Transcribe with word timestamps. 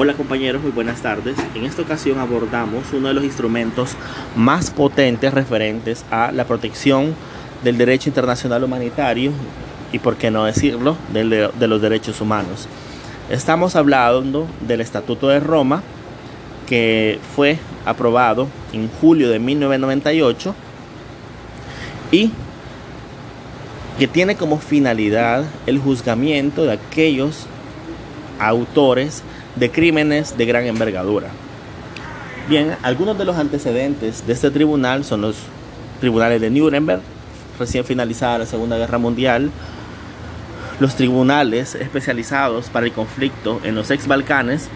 Hola 0.00 0.14
compañeros, 0.14 0.62
muy 0.62 0.70
buenas 0.70 1.02
tardes. 1.02 1.36
En 1.56 1.64
esta 1.64 1.82
ocasión 1.82 2.20
abordamos 2.20 2.84
uno 2.92 3.08
de 3.08 3.14
los 3.14 3.24
instrumentos 3.24 3.96
más 4.36 4.70
potentes 4.70 5.34
referentes 5.34 6.04
a 6.12 6.30
la 6.30 6.44
protección 6.44 7.16
del 7.64 7.78
derecho 7.78 8.08
internacional 8.08 8.62
humanitario 8.62 9.32
y, 9.90 9.98
por 9.98 10.14
qué 10.14 10.30
no 10.30 10.44
decirlo, 10.44 10.96
de, 11.12 11.50
de 11.52 11.66
los 11.66 11.82
derechos 11.82 12.20
humanos. 12.20 12.68
Estamos 13.28 13.74
hablando 13.74 14.46
del 14.60 14.82
Estatuto 14.82 15.26
de 15.30 15.40
Roma, 15.40 15.82
que 16.68 17.18
fue 17.34 17.58
aprobado 17.84 18.46
en 18.72 18.88
julio 19.00 19.28
de 19.28 19.40
1998 19.40 20.54
y 22.12 22.30
que 23.98 24.06
tiene 24.06 24.36
como 24.36 24.60
finalidad 24.60 25.44
el 25.66 25.80
juzgamiento 25.80 26.66
de 26.66 26.74
aquellos 26.74 27.48
autores 28.38 29.24
de 29.58 29.70
crímenes 29.70 30.36
de 30.36 30.46
gran 30.46 30.66
envergadura. 30.66 31.28
Bien, 32.48 32.76
algunos 32.82 33.18
de 33.18 33.24
los 33.24 33.36
antecedentes 33.36 34.26
de 34.26 34.32
este 34.32 34.50
tribunal 34.50 35.04
son 35.04 35.20
los 35.20 35.36
tribunales 36.00 36.40
de 36.40 36.50
Nuremberg, 36.50 37.02
recién 37.58 37.84
finalizada 37.84 38.38
la 38.38 38.46
Segunda 38.46 38.78
Guerra 38.78 38.98
Mundial, 38.98 39.50
los 40.80 40.94
tribunales 40.94 41.74
especializados 41.74 42.70
para 42.70 42.86
el 42.86 42.92
conflicto 42.92 43.60
en 43.64 43.74
los 43.74 43.90
ex 43.90 44.06
Balcanes, 44.06 44.68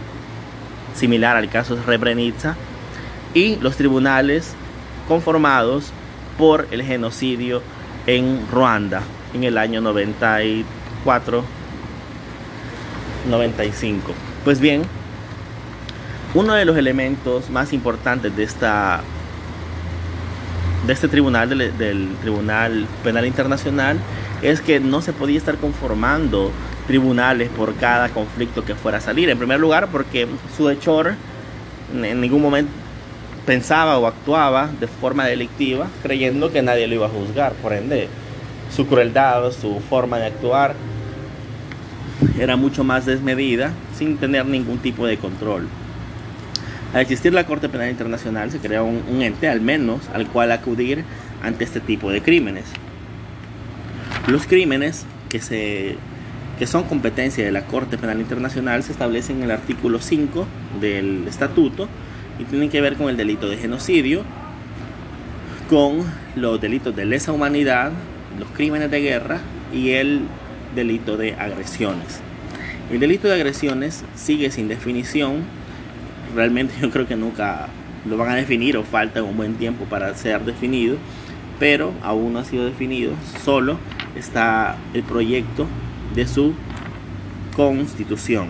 similar 0.94 1.36
al 1.36 1.48
caso 1.48 1.76
de 1.76 1.82
Srebrenica, 1.82 2.56
y 3.34 3.56
los 3.56 3.76
tribunales 3.76 4.54
conformados 5.08 5.92
por 6.36 6.66
el 6.70 6.82
genocidio 6.82 7.62
en 8.06 8.46
Ruanda 8.50 9.02
en 9.32 9.44
el 9.44 9.56
año 9.56 9.80
94 9.80 11.44
95 13.30 14.31
pues 14.44 14.60
bien, 14.60 14.82
uno 16.34 16.54
de 16.54 16.64
los 16.64 16.76
elementos 16.76 17.50
más 17.50 17.72
importantes 17.72 18.34
de 18.36 18.42
esta 18.42 19.02
de 20.86 20.92
este 20.92 21.06
tribunal 21.06 21.48
del, 21.48 22.16
Tribunal 22.22 22.86
Penal 23.04 23.26
Internacional 23.26 23.98
es 24.42 24.60
que 24.60 24.80
no 24.80 25.00
se 25.00 25.12
podía 25.12 25.38
estar 25.38 25.56
conformando 25.56 26.50
tribunales 26.88 27.50
por 27.50 27.74
cada 27.76 28.08
conflicto 28.08 28.64
que 28.64 28.74
fuera 28.74 28.98
a 28.98 29.00
salir. 29.00 29.30
En 29.30 29.38
primer 29.38 29.60
lugar, 29.60 29.88
porque 29.92 30.26
su 30.56 30.68
hechor 30.68 31.14
en 31.94 32.20
ningún 32.20 32.42
momento 32.42 32.72
pensaba 33.46 33.98
o 33.98 34.06
actuaba 34.06 34.70
de 34.80 34.88
forma 34.88 35.26
delictiva, 35.26 35.86
creyendo 36.02 36.50
que 36.50 36.62
nadie 36.62 36.88
lo 36.88 36.96
iba 36.96 37.06
a 37.06 37.10
juzgar. 37.10 37.52
Por 37.54 37.72
ende, 37.72 38.08
su 38.74 38.86
crueldad, 38.88 39.52
su 39.52 39.80
forma 39.88 40.18
de 40.18 40.26
actuar 40.26 40.74
era 42.38 42.56
mucho 42.56 42.84
más 42.84 43.06
desmedida 43.06 43.72
sin 43.96 44.16
tener 44.16 44.46
ningún 44.46 44.78
tipo 44.78 45.06
de 45.06 45.18
control. 45.18 45.68
Al 46.94 47.00
existir 47.00 47.32
la 47.32 47.46
Corte 47.46 47.68
Penal 47.68 47.90
Internacional 47.90 48.50
se 48.50 48.58
crea 48.58 48.82
un, 48.82 49.22
ente 49.22 49.48
al 49.48 49.60
menos 49.60 50.08
al 50.12 50.26
cual 50.26 50.52
acudir 50.52 51.04
ante 51.42 51.64
este 51.64 51.80
tipo 51.80 52.10
de 52.10 52.20
crímenes. 52.20 52.64
Los 54.28 54.46
crímenes 54.46 55.06
que, 55.28 55.40
se, 55.40 55.96
que 56.58 56.66
son 56.66 56.84
competencia 56.84 57.44
de 57.44 57.50
la 57.50 57.64
Corte 57.64 57.96
Penal 57.96 58.20
Internacional 58.20 58.82
se 58.82 58.92
establecen 58.92 59.38
en 59.38 59.44
el 59.44 59.50
artículo 59.52 60.00
5 60.00 60.46
del 60.80 61.26
estatuto 61.26 61.88
y 62.38 62.44
tienen 62.44 62.68
que 62.68 62.80
ver 62.80 62.96
con 62.96 63.08
el 63.08 63.16
delito 63.16 63.48
de 63.48 63.56
genocidio, 63.56 64.22
con 65.70 66.04
los 66.36 66.60
delitos 66.60 66.94
de 66.94 67.06
lesa 67.06 67.32
humanidad, 67.32 67.90
los 68.38 68.50
crímenes 68.50 68.90
de 68.90 69.00
guerra 69.00 69.40
y 69.72 69.92
el 69.92 70.26
delito 70.74 71.16
de 71.16 71.34
agresiones. 71.34 72.20
El 72.90 73.00
delito 73.00 73.28
de 73.28 73.34
agresiones 73.34 74.04
sigue 74.14 74.50
sin 74.50 74.68
definición. 74.68 75.44
Realmente 76.34 76.74
yo 76.80 76.90
creo 76.90 77.06
que 77.06 77.16
nunca 77.16 77.68
lo 78.04 78.16
van 78.16 78.30
a 78.30 78.34
definir 78.34 78.76
o 78.76 78.82
falta 78.82 79.22
un 79.22 79.36
buen 79.36 79.54
tiempo 79.54 79.84
para 79.84 80.14
ser 80.14 80.44
definido, 80.44 80.96
pero 81.58 81.92
aún 82.02 82.32
no 82.32 82.40
ha 82.40 82.44
sido 82.44 82.64
definido. 82.64 83.12
Solo 83.44 83.78
está 84.16 84.76
el 84.94 85.02
proyecto 85.02 85.66
de 86.14 86.26
su 86.26 86.54
constitución, 87.54 88.48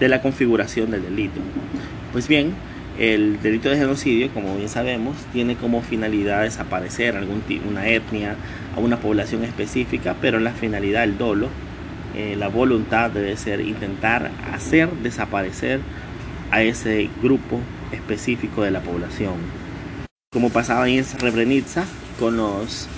de 0.00 0.08
la 0.08 0.22
configuración 0.22 0.90
del 0.90 1.02
delito. 1.02 1.40
Pues 2.12 2.28
bien, 2.28 2.54
el 2.98 3.40
delito 3.42 3.68
de 3.68 3.76
genocidio, 3.76 4.30
como 4.32 4.56
bien 4.56 4.68
sabemos, 4.68 5.16
tiene 5.32 5.56
como 5.56 5.82
finalidad 5.82 6.42
desaparecer 6.42 7.16
algún, 7.16 7.42
una 7.68 7.88
etnia, 7.88 8.36
a 8.76 8.80
una 8.80 8.98
población 8.98 9.44
específica, 9.44 10.16
pero 10.20 10.38
la 10.38 10.52
finalidad, 10.52 11.04
el 11.04 11.18
dolo, 11.18 11.48
eh, 12.14 12.36
la 12.36 12.48
voluntad 12.48 13.10
debe 13.10 13.36
ser 13.36 13.60
intentar 13.60 14.30
hacer 14.52 14.90
desaparecer 15.02 15.80
a 16.50 16.62
ese 16.62 17.08
grupo 17.22 17.58
específico 17.90 18.62
de 18.62 18.70
la 18.70 18.80
población. 18.80 19.34
Como 20.32 20.50
pasaba 20.50 20.88
en 20.88 21.04
Srebrenica 21.04 21.84
con 22.18 22.36
los 22.36 22.88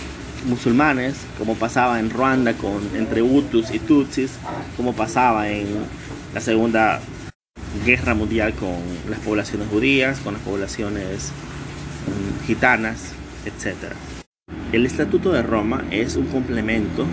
musulmanes, 0.47 1.17
como 1.39 1.55
pasaba 1.55 1.99
en 1.99 2.11
Ruanda 2.11 2.53
con, 2.55 2.83
entre 2.95 3.23
Hutus 3.23 3.71
y 3.73 3.79
Tutsis, 3.79 4.39
como 4.77 4.93
pasaba 4.93 5.49
en 5.49 5.67
la 6.35 6.41
Segunda 6.41 7.01
Guerra 7.85 8.15
Mundial 8.15 8.55
con 8.55 8.77
las 9.09 9.19
poblaciones 9.21 9.69
judías, 9.69 10.21
con 10.21 10.35
las 10.35 10.43
poblaciones 10.43 11.33
mm, 12.07 12.47
gitanas, 12.47 13.13
etc. 13.45 13.93
El 14.73 14.87
Estatuto 14.87 15.33
de 15.33 15.43
Roma 15.43 15.85
es 15.91 16.17
un 16.17 16.27
complemento 16.27 17.07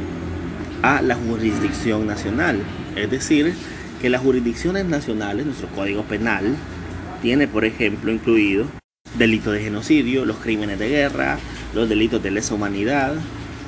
a 0.81 1.01
la 1.01 1.15
jurisdicción 1.15 2.05
nacional. 2.07 2.59
Es 2.95 3.09
decir, 3.09 3.53
que 4.01 4.09
las 4.09 4.21
jurisdicciones 4.21 4.85
nacionales, 4.85 5.45
nuestro 5.45 5.67
Código 5.69 6.03
Penal, 6.03 6.55
tiene, 7.21 7.47
por 7.47 7.65
ejemplo, 7.65 8.11
incluido 8.11 8.65
delitos 9.17 9.53
de 9.53 9.61
genocidio, 9.61 10.25
los 10.25 10.37
crímenes 10.37 10.79
de 10.79 10.89
guerra, 10.89 11.37
los 11.73 11.87
delitos 11.87 12.21
de 12.21 12.31
lesa 12.31 12.53
humanidad, 12.53 13.13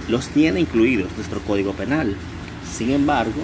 los 0.09 0.27
tiene 0.29 0.59
incluidos 0.59 1.09
nuestro 1.15 1.39
Código 1.41 1.73
Penal. 1.73 2.15
Sin 2.69 2.91
embargo, 2.91 3.41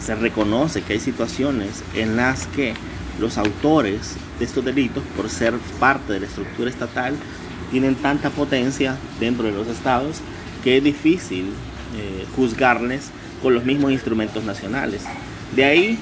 se 0.00 0.14
reconoce 0.14 0.82
que 0.82 0.94
hay 0.94 1.00
situaciones 1.00 1.84
en 1.94 2.16
las 2.16 2.46
que 2.48 2.74
los 3.18 3.38
autores 3.38 4.16
de 4.38 4.44
estos 4.44 4.64
delitos, 4.64 5.02
por 5.16 5.28
ser 5.28 5.54
parte 5.78 6.14
de 6.14 6.20
la 6.20 6.26
estructura 6.26 6.70
estatal, 6.70 7.14
tienen 7.70 7.94
tanta 7.94 8.30
potencia 8.30 8.96
dentro 9.20 9.44
de 9.44 9.52
los 9.52 9.68
estados 9.68 10.20
que 10.64 10.78
es 10.78 10.84
difícil 10.84 11.46
eh, 11.96 12.26
juzgarles 12.34 13.10
con 13.42 13.54
los 13.54 13.64
mismos 13.64 13.92
instrumentos 13.92 14.44
nacionales. 14.44 15.04
De 15.54 15.64
ahí 15.64 15.98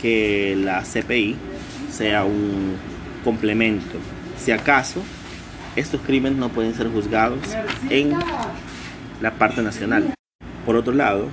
que 0.00 0.56
la 0.56 0.82
CPI 0.82 1.36
sea 1.90 2.24
un 2.24 2.76
complemento. 3.24 3.98
Si 4.38 4.52
acaso, 4.52 5.02
estos 5.74 6.00
crímenes 6.02 6.38
no 6.38 6.50
pueden 6.50 6.74
ser 6.74 6.88
juzgados 6.88 7.40
en 7.90 8.12
la 9.20 9.32
parte 9.32 9.62
nacional. 9.62 10.14
Por 10.64 10.76
otro 10.76 10.92
lado, 10.92 11.28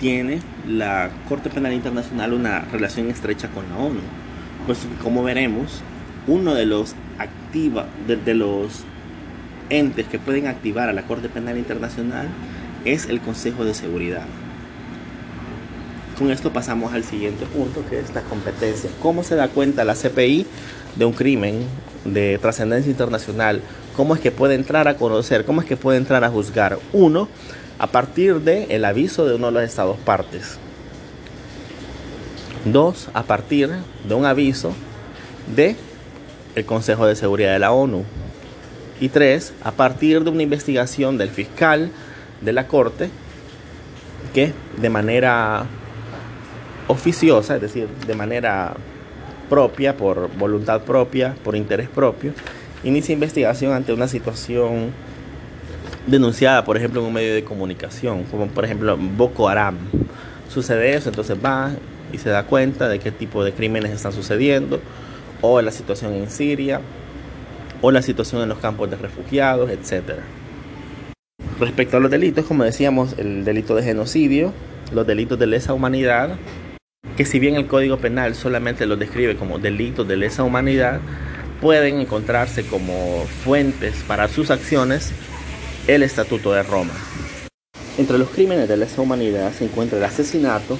tiene 0.00 0.40
la 0.68 1.10
Corte 1.28 1.50
Penal 1.50 1.72
Internacional 1.72 2.32
una 2.32 2.60
relación 2.60 3.08
estrecha 3.08 3.48
con 3.48 3.68
la 3.68 3.76
ONU. 3.76 4.00
Pues 4.66 4.78
como 5.02 5.22
veremos, 5.22 5.82
uno 6.26 6.54
de 6.54 6.66
los 6.66 6.94
activa 7.18 7.86
de 8.06 8.34
los 8.34 8.84
entes 9.70 10.06
que 10.06 10.18
pueden 10.18 10.46
activar 10.46 10.88
a 10.88 10.92
la 10.92 11.02
Corte 11.02 11.28
Penal 11.28 11.58
Internacional 11.58 12.28
es 12.84 13.08
el 13.08 13.20
Consejo 13.20 13.64
de 13.64 13.74
Seguridad. 13.74 14.26
Con 16.18 16.30
esto 16.30 16.52
pasamos 16.52 16.94
al 16.94 17.04
siguiente 17.04 17.44
punto, 17.44 17.84
que 17.90 17.98
es 17.98 18.14
la 18.14 18.22
competencia. 18.22 18.88
¿Cómo 19.02 19.22
se 19.22 19.34
da 19.34 19.48
cuenta 19.48 19.84
la 19.84 19.94
CPI 19.94 20.46
de 20.96 21.04
un 21.04 21.12
crimen 21.12 21.66
de 22.04 22.38
trascendencia 22.38 22.90
internacional? 22.90 23.60
¿Cómo 23.94 24.14
es 24.14 24.20
que 24.20 24.30
puede 24.30 24.54
entrar 24.54 24.88
a 24.88 24.96
conocer? 24.96 25.44
¿Cómo 25.44 25.60
es 25.60 25.66
que 25.66 25.76
puede 25.76 25.98
entrar 25.98 26.24
a 26.24 26.30
juzgar? 26.30 26.78
Uno, 26.94 27.28
a 27.78 27.86
partir 27.88 28.40
del 28.40 28.70
el 28.70 28.84
aviso 28.84 29.26
de 29.26 29.34
uno 29.34 29.46
de 29.46 29.52
los 29.52 29.62
estados 29.62 29.96
partes. 29.98 30.58
Dos, 32.64 33.08
a 33.14 33.22
partir 33.22 33.70
de 34.08 34.14
un 34.14 34.24
aviso 34.24 34.72
de 35.54 35.76
el 36.54 36.64
Consejo 36.64 37.06
de 37.06 37.14
Seguridad 37.14 37.52
de 37.52 37.58
la 37.58 37.72
ONU. 37.72 38.04
Y 39.00 39.10
tres, 39.10 39.52
a 39.62 39.72
partir 39.72 40.24
de 40.24 40.30
una 40.30 40.42
investigación 40.42 41.18
del 41.18 41.28
fiscal 41.28 41.90
de 42.40 42.52
la 42.52 42.66
Corte 42.66 43.10
que 44.32 44.52
de 44.78 44.90
manera 44.90 45.66
oficiosa, 46.88 47.56
es 47.56 47.60
decir, 47.60 47.88
de 48.06 48.14
manera 48.14 48.74
propia, 49.50 49.96
por 49.96 50.34
voluntad 50.36 50.82
propia, 50.82 51.34
por 51.44 51.56
interés 51.56 51.88
propio, 51.88 52.32
inicia 52.84 53.12
investigación 53.12 53.72
ante 53.72 53.92
una 53.92 54.08
situación 54.08 54.92
denunciada, 56.06 56.64
por 56.64 56.76
ejemplo, 56.76 57.00
en 57.00 57.06
un 57.06 57.12
medio 57.12 57.34
de 57.34 57.44
comunicación, 57.44 58.24
como 58.24 58.46
por 58.48 58.64
ejemplo 58.64 58.96
Boko 58.96 59.48
Haram. 59.48 59.76
Sucede 60.48 60.94
eso, 60.94 61.08
entonces 61.08 61.36
va 61.44 61.70
y 62.12 62.18
se 62.18 62.30
da 62.30 62.44
cuenta 62.44 62.88
de 62.88 62.98
qué 62.98 63.10
tipo 63.10 63.44
de 63.44 63.52
crímenes 63.52 63.92
están 63.92 64.12
sucediendo, 64.12 64.80
o 65.40 65.60
la 65.60 65.72
situación 65.72 66.14
en 66.14 66.30
Siria, 66.30 66.80
o 67.82 67.90
la 67.90 68.02
situación 68.02 68.42
en 68.42 68.48
los 68.48 68.58
campos 68.58 68.90
de 68.90 68.96
refugiados, 68.96 69.70
etcétera. 69.70 70.22
Respecto 71.58 71.96
a 71.96 72.00
los 72.00 72.10
delitos, 72.10 72.44
como 72.44 72.64
decíamos, 72.64 73.18
el 73.18 73.44
delito 73.44 73.74
de 73.74 73.82
genocidio, 73.82 74.52
los 74.92 75.06
delitos 75.06 75.38
de 75.38 75.46
lesa 75.46 75.72
humanidad 75.72 76.36
que 77.16 77.24
si 77.24 77.38
bien 77.38 77.56
el 77.56 77.66
Código 77.66 77.96
Penal 77.96 78.34
solamente 78.34 78.86
los 78.86 78.98
describe 78.98 79.36
como 79.36 79.58
delitos 79.58 80.06
de 80.06 80.16
lesa 80.16 80.42
humanidad, 80.42 81.00
pueden 81.60 82.00
encontrarse 82.00 82.64
como 82.66 83.24
fuentes 83.42 84.04
para 84.06 84.28
sus 84.28 84.50
acciones 84.50 85.12
el 85.86 86.02
Estatuto 86.02 86.52
de 86.52 86.62
Roma. 86.64 86.92
Entre 87.96 88.18
los 88.18 88.30
crímenes 88.30 88.68
de 88.68 88.76
lesa 88.76 89.00
humanidad 89.00 89.52
se 89.52 89.64
encuentra 89.64 89.98
el 89.98 90.04
asesinato, 90.04 90.78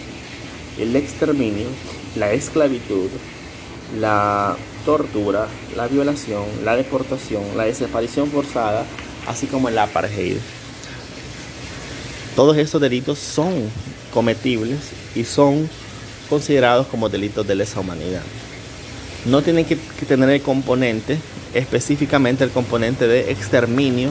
el 0.78 0.96
exterminio, 0.96 1.66
la 2.16 2.32
esclavitud, 2.32 3.08
la 4.00 4.56
tortura, 4.84 5.46
la 5.76 5.86
violación, 5.86 6.44
la 6.64 6.76
deportación, 6.76 7.42
la 7.56 7.64
desaparición 7.64 8.30
forzada, 8.30 8.84
así 9.28 9.46
como 9.46 9.68
el 9.68 9.78
apartheid. 9.78 10.38
Todos 12.34 12.56
estos 12.56 12.80
delitos 12.80 13.18
son 13.18 13.70
cometibles 14.12 14.80
y 15.14 15.24
son 15.24 15.70
considerados 16.28 16.88
como 16.88 17.08
delitos 17.08 17.46
de 17.46 17.54
lesa 17.54 17.80
humanidad. 17.80 18.22
No 19.24 19.42
tienen 19.42 19.64
que, 19.64 19.76
tener 19.76 20.30
el 20.30 20.42
componente, 20.42 21.18
específicamente 21.54 22.44
el 22.44 22.50
componente 22.50 23.06
de 23.06 23.30
exterminio 23.30 24.10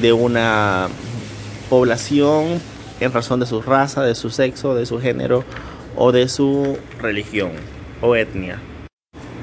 de 0.00 0.12
una 0.12 0.88
población 1.68 2.60
en 3.00 3.12
razón 3.12 3.40
de 3.40 3.46
su 3.46 3.62
raza, 3.62 4.02
de 4.02 4.14
su 4.14 4.30
sexo, 4.30 4.74
de 4.74 4.86
su 4.86 5.00
género 5.00 5.44
o 5.96 6.12
de 6.12 6.28
su 6.28 6.78
religión 7.00 7.52
o 8.00 8.14
etnia, 8.16 8.60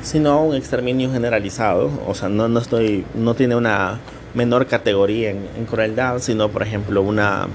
sino 0.02 0.44
un 0.44 0.56
exterminio 0.56 1.12
generalizado, 1.12 1.92
o 2.08 2.14
sea, 2.14 2.30
no, 2.30 2.48
no, 2.48 2.60
estoy, 2.60 3.06
no 3.16 3.34
tiene 3.34 3.56
una 3.56 4.00
menor 4.34 4.68
categoría 4.68 5.32
en, 5.32 5.48
en 5.58 5.66
crueldad, 5.66 6.20
sino 6.20 6.50
por 6.50 6.64
ejemplo 6.64 7.02
una, 7.02 7.48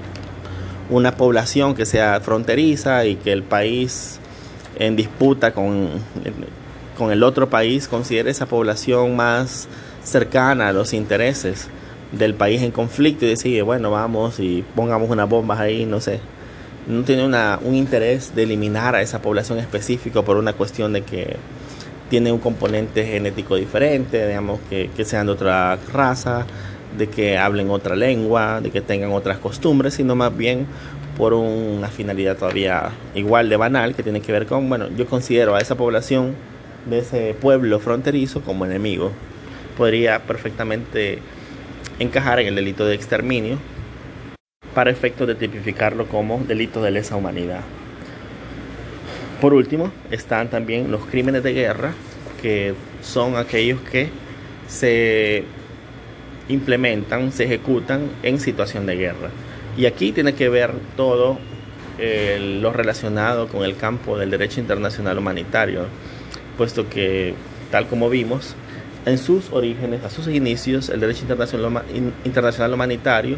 una 0.89 1.15
población 1.15 1.75
que 1.75 1.85
sea 1.85 2.19
fronteriza 2.21 3.05
y 3.05 3.15
que 3.15 3.31
el 3.31 3.43
país 3.43 4.19
en 4.77 4.95
disputa 4.95 5.53
con, 5.53 5.89
con 6.97 7.11
el 7.11 7.23
otro 7.23 7.49
país 7.49 7.87
considere 7.87 8.31
esa 8.31 8.45
población 8.45 9.15
más 9.15 9.67
cercana 10.03 10.69
a 10.69 10.73
los 10.73 10.93
intereses 10.93 11.69
del 12.11 12.33
país 12.33 12.61
en 12.61 12.71
conflicto 12.71 13.25
y 13.25 13.29
decide, 13.29 13.61
bueno, 13.61 13.91
vamos 13.91 14.39
y 14.39 14.63
pongamos 14.75 15.09
unas 15.09 15.29
bombas 15.29 15.59
ahí, 15.59 15.85
no 15.85 15.99
sé. 15.99 16.19
No 16.87 17.03
tiene 17.03 17.25
una, 17.25 17.59
un 17.63 17.75
interés 17.75 18.35
de 18.35 18.43
eliminar 18.43 18.95
a 18.95 19.01
esa 19.01 19.21
población 19.21 19.59
específica 19.59 20.21
por 20.21 20.37
una 20.37 20.53
cuestión 20.53 20.93
de 20.93 21.03
que 21.03 21.37
tiene 22.09 22.31
un 22.31 22.39
componente 22.39 23.05
genético 23.05 23.55
diferente, 23.55 24.27
digamos, 24.27 24.59
que, 24.69 24.89
que 24.95 25.05
sean 25.05 25.27
de 25.27 25.33
otra 25.33 25.77
raza, 25.93 26.45
de 26.97 27.07
que 27.07 27.37
hablen 27.37 27.69
otra 27.69 27.95
lengua, 27.95 28.59
de 28.59 28.71
que 28.71 28.81
tengan 28.81 29.11
otras 29.11 29.37
costumbres, 29.37 29.93
sino 29.93 30.15
más 30.15 30.35
bien 30.35 30.65
por 31.17 31.33
una 31.33 31.87
finalidad 31.87 32.37
todavía 32.37 32.89
igual 33.15 33.47
de 33.49 33.55
banal 33.55 33.95
que 33.95 34.03
tiene 34.03 34.21
que 34.21 34.31
ver 34.31 34.45
con, 34.45 34.67
bueno, 34.67 34.87
yo 34.97 35.05
considero 35.05 35.55
a 35.55 35.59
esa 35.59 35.75
población 35.75 36.35
de 36.89 36.99
ese 36.99 37.35
pueblo 37.39 37.79
fronterizo 37.79 38.41
como 38.41 38.65
enemigo. 38.65 39.11
Podría 39.77 40.19
perfectamente 40.23 41.19
encajar 41.99 42.39
en 42.39 42.47
el 42.47 42.55
delito 42.55 42.85
de 42.85 42.95
exterminio 42.95 43.57
para 44.73 44.91
efectos 44.91 45.27
de 45.27 45.35
tipificarlo 45.35 46.07
como 46.07 46.39
delito 46.39 46.81
de 46.81 46.91
lesa 46.91 47.15
humanidad. 47.15 47.61
Por 49.41 49.53
último, 49.53 49.91
están 50.11 50.49
también 50.49 50.91
los 50.91 51.05
crímenes 51.05 51.43
de 51.43 51.53
guerra, 51.53 51.93
que 52.41 52.73
son 53.01 53.35
aquellos 53.35 53.81
que 53.81 54.09
se 54.67 55.43
implementan, 56.47 57.31
se 57.31 57.45
ejecutan 57.45 58.09
en 58.23 58.39
situación 58.39 58.85
de 58.85 58.95
guerra. 58.95 59.29
Y 59.77 59.85
aquí 59.85 60.11
tiene 60.11 60.33
que 60.33 60.49
ver 60.49 60.71
todo 60.95 61.39
eh, 61.97 62.57
lo 62.61 62.71
relacionado 62.71 63.47
con 63.47 63.63
el 63.63 63.75
campo 63.77 64.17
del 64.17 64.31
derecho 64.31 64.59
internacional 64.59 65.17
humanitario, 65.17 65.85
puesto 66.57 66.89
que, 66.89 67.33
tal 67.71 67.87
como 67.87 68.09
vimos, 68.09 68.55
en 69.05 69.17
sus 69.17 69.51
orígenes, 69.51 70.03
a 70.03 70.09
sus 70.09 70.27
inicios, 70.27 70.89
el 70.89 70.99
derecho 70.99 71.23
internacional, 71.23 72.73
humanitario 72.73 73.37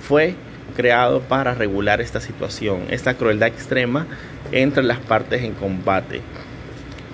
fue 0.00 0.34
creado 0.76 1.20
para 1.20 1.54
regular 1.54 2.00
esta 2.00 2.20
situación, 2.20 2.82
esta 2.90 3.14
crueldad 3.14 3.48
extrema 3.48 4.06
entre 4.50 4.82
las 4.82 4.98
partes 4.98 5.42
en 5.42 5.54
combate, 5.54 6.20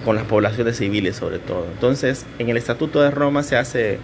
con 0.05 0.17
las 0.17 0.25
poblaciones 0.25 0.79
civiles 0.79 1.17
sobre 1.17 1.39
todo. 1.39 1.67
Entonces, 1.73 2.25
en 2.39 2.49
el 2.49 2.57
Estatuto 2.57 3.03
de 3.03 3.11
Roma 3.11 3.43
se 3.43 3.57
hace 3.57 3.99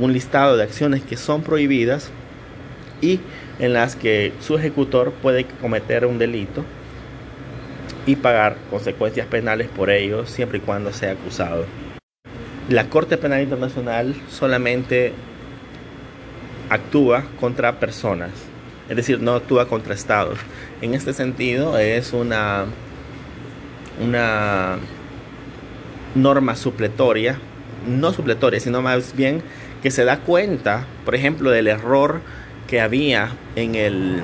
un 0.00 0.12
listado 0.12 0.56
de 0.56 0.62
acciones 0.62 1.02
que 1.02 1.16
son 1.16 1.42
prohibidas 1.42 2.10
y 3.00 3.20
en 3.58 3.72
las 3.72 3.96
que 3.96 4.32
su 4.40 4.56
ejecutor 4.56 5.12
puede 5.12 5.44
cometer 5.60 6.06
un 6.06 6.18
delito 6.18 6.64
y 8.06 8.16
pagar 8.16 8.56
consecuencias 8.70 9.26
penales 9.26 9.68
por 9.68 9.90
ello 9.90 10.26
siempre 10.26 10.58
y 10.58 10.60
cuando 10.60 10.92
sea 10.92 11.12
acusado. 11.12 11.66
La 12.72 12.88
Corte 12.88 13.18
Penal 13.18 13.42
Internacional 13.42 14.14
solamente 14.30 15.12
actúa 16.70 17.24
contra 17.38 17.78
personas, 17.78 18.30
es 18.88 18.96
decir, 18.96 19.20
no 19.20 19.34
actúa 19.34 19.68
contra 19.68 19.92
estados. 19.92 20.38
En 20.80 20.94
este 20.94 21.12
sentido 21.12 21.76
es 21.76 22.14
una, 22.14 22.64
una 24.02 24.78
norma 26.14 26.56
supletoria, 26.56 27.38
no 27.86 28.10
supletoria, 28.14 28.58
sino 28.58 28.80
más 28.80 29.14
bien 29.14 29.42
que 29.82 29.90
se 29.90 30.06
da 30.06 30.20
cuenta, 30.20 30.86
por 31.04 31.14
ejemplo, 31.14 31.50
del 31.50 31.66
error 31.68 32.22
que 32.68 32.80
había 32.80 33.32
en 33.54 33.74
el 33.74 34.22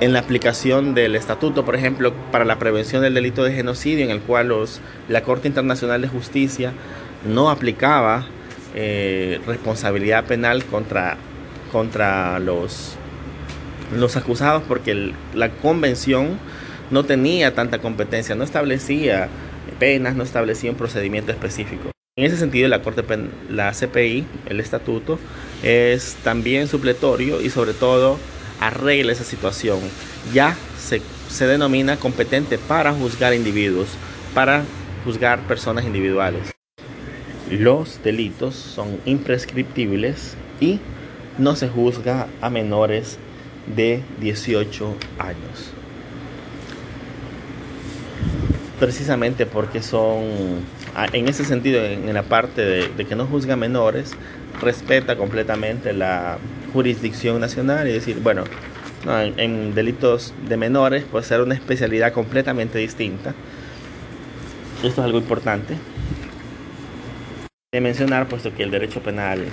en 0.00 0.12
la 0.12 0.18
aplicación 0.18 0.92
del 0.92 1.16
estatuto, 1.16 1.64
por 1.64 1.74
ejemplo, 1.74 2.12
para 2.30 2.44
la 2.44 2.58
prevención 2.58 3.00
del 3.00 3.14
delito 3.14 3.42
de 3.42 3.54
genocidio, 3.54 4.04
en 4.04 4.10
el 4.10 4.20
cual 4.20 4.48
los, 4.48 4.82
la 5.08 5.22
Corte 5.22 5.48
Internacional 5.48 6.02
de 6.02 6.08
Justicia 6.08 6.74
no 7.24 7.50
aplicaba 7.50 8.26
eh, 8.74 9.40
responsabilidad 9.46 10.24
penal 10.24 10.64
contra, 10.64 11.16
contra 11.72 12.38
los, 12.38 12.96
los 13.94 14.16
acusados, 14.16 14.62
porque 14.66 15.12
la 15.34 15.50
convención 15.50 16.38
no 16.90 17.04
tenía 17.04 17.54
tanta 17.54 17.78
competencia, 17.78 18.34
no 18.34 18.44
establecía 18.44 19.28
penas, 19.78 20.14
no 20.14 20.22
establecía 20.22 20.70
un 20.70 20.76
procedimiento 20.76 21.32
específico. 21.32 21.90
En 22.18 22.24
ese 22.24 22.38
sentido, 22.38 22.68
la 22.68 22.82
Corte, 22.82 23.04
la 23.50 23.72
CPI, 23.72 24.24
el 24.46 24.60
estatuto, 24.60 25.18
es 25.62 26.16
también 26.22 26.66
supletorio 26.66 27.42
y 27.42 27.50
sobre 27.50 27.74
todo 27.74 28.18
arregla 28.60 29.12
esa 29.12 29.24
situación. 29.24 29.80
Ya 30.32 30.56
se, 30.78 31.02
se 31.28 31.46
denomina 31.46 31.98
competente 31.98 32.56
para 32.56 32.92
juzgar 32.94 33.34
individuos, 33.34 33.88
para 34.34 34.64
juzgar 35.04 35.40
personas 35.40 35.84
individuales. 35.84 36.56
Los 37.50 38.02
delitos 38.02 38.56
son 38.56 38.98
imprescriptibles 39.04 40.36
y 40.60 40.80
no 41.38 41.54
se 41.54 41.68
juzga 41.68 42.26
a 42.40 42.50
menores 42.50 43.18
de 43.74 44.02
18 44.20 44.96
años. 45.18 45.72
Precisamente 48.80 49.46
porque 49.46 49.80
son 49.80 50.64
en 51.12 51.28
ese 51.28 51.44
sentido, 51.44 51.84
en, 51.84 52.12
la 52.12 52.24
parte 52.24 52.62
de, 52.62 53.04
que 53.04 53.14
no 53.14 53.26
juzga 53.26 53.54
menores, 53.54 54.12
respeta 54.60 55.16
completamente 55.16 55.92
la 55.92 56.38
jurisdicción 56.72 57.40
nacional 57.40 57.86
y 57.88 57.92
decir, 57.92 58.18
bueno, 58.22 58.42
en, 59.36 59.74
delitos 59.74 60.34
de 60.48 60.56
menores 60.56 61.04
puede 61.04 61.24
ser 61.24 61.42
una 61.42 61.54
especialidad 61.54 62.12
completamente 62.12 62.78
distinta. 62.78 63.34
Esto 64.82 64.88
es 64.88 64.98
algo 64.98 65.18
importante 65.18 65.76
mencionar, 67.80 68.28
puesto 68.28 68.54
que 68.54 68.62
el 68.62 68.70
derecho 68.70 69.02
penal 69.02 69.44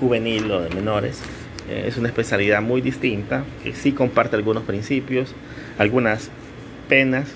juvenil 0.00 0.50
o 0.50 0.60
de 0.60 0.70
menores 0.70 1.20
eh, 1.68 1.84
es 1.86 1.96
una 1.96 2.08
especialidad 2.08 2.62
muy 2.62 2.80
distinta, 2.80 3.44
que 3.62 3.74
sí 3.74 3.92
comparte 3.92 4.36
algunos 4.36 4.64
principios, 4.64 5.34
algunas 5.78 6.30
penas, 6.88 7.28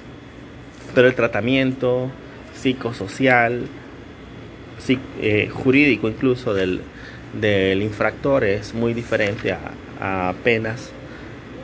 pero 0.94 1.08
el 1.08 1.14
tratamiento, 1.14 2.10
psicosocial, 2.54 3.66
eh, 5.20 5.48
jurídico 5.52 6.08
incluso 6.08 6.54
del, 6.54 6.82
infractor 7.82 8.44
es 8.44 8.74
muy 8.74 8.92
diferente 8.94 9.52
a, 10.00 10.34
penas 10.42 10.90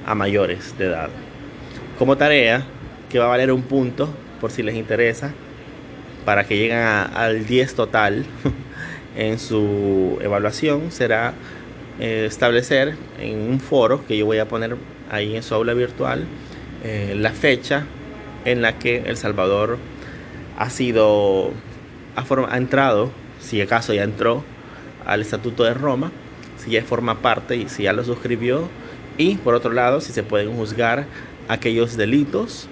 a 0.07 0.15
mayores 0.15 0.77
de 0.79 0.87
edad. 0.87 1.11
Como 1.99 2.17
tarea, 2.17 2.65
que 3.11 3.19
va 3.19 3.27
a 3.27 3.29
valer 3.29 3.51
un 3.51 3.63
punto 3.63 4.09
por 4.41 4.51
si 4.51 4.63
les 4.63 4.77
interesa, 4.77 5.33
para 6.25 6.45
que 6.45 6.57
lleguen 6.57 6.79
al 6.79 7.47
10 7.47 7.75
total 7.75 8.25
en 9.19 9.39
su 9.41 10.19
evaluación, 10.23 10.93
será 10.93 11.35
eh, 11.99 12.25
establecer 12.27 12.95
en 13.21 13.41
un 13.51 13.61
foro 13.61 14.07
que 14.07 14.17
yo 14.17 14.25
voy 14.25 14.39
a 14.39 14.47
poner 14.47 14.77
ahí 15.11 15.35
en 15.37 15.43
su 15.43 15.55
aula 15.55 15.75
virtual 15.75 16.25
eh, 16.85 17.15
la 17.17 17.33
fecha 17.33 17.85
en 18.45 18.63
la 18.63 18.79
que 18.79 19.03
El 19.07 19.17
Salvador 19.17 19.79
ha 20.57 20.71
sido, 20.71 21.51
ha, 22.15 22.57
entrado, 22.57 23.11
si 23.41 23.61
acaso 23.61 23.93
ya 23.93 24.05
entró, 24.05 24.45
al 25.05 25.21
Estatuto 25.21 25.65
de 25.65 25.75
Roma, 25.75 26.13
si 26.57 26.71
ya 26.71 26.83
forma 26.85 27.17
parte 27.17 27.57
y 27.57 27.69
si 27.69 27.83
ya 27.83 27.93
lo 27.93 28.05
suscribió, 28.05 28.69
y 29.17 29.35
por 29.37 29.55
otro 29.55 29.73
lado, 29.73 30.01
si 30.01 30.13
se 30.13 30.23
pueden 30.23 30.55
juzgar 30.55 31.07
aquellos 31.49 31.97
delitos 31.97 32.69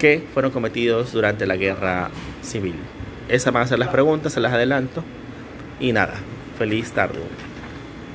que 0.00 0.24
fueron 0.34 0.50
cometidos 0.50 1.12
durante 1.12 1.46
la 1.46 1.56
guerra 1.56 2.10
civil. 2.42 2.74
Esas 3.28 3.52
van 3.52 3.62
a 3.62 3.66
ser 3.68 3.78
las 3.78 3.88
preguntas, 3.88 4.32
se 4.32 4.40
las 4.40 4.52
adelanto. 4.52 5.04
Y 5.78 5.92
nada, 5.92 6.14
feliz 6.58 6.90
tarde. 6.92 7.20